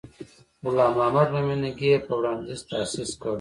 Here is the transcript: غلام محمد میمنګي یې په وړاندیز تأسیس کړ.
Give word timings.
غلام 0.63 0.91
محمد 0.97 1.29
میمنګي 1.33 1.87
یې 1.93 1.97
په 2.05 2.11
وړاندیز 2.17 2.59
تأسیس 2.69 3.11
کړ. 3.19 3.29